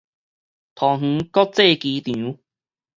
[0.03, 0.03] 桃園
[1.29, 2.39] 國際機場